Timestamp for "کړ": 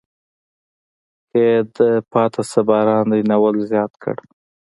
4.03-4.15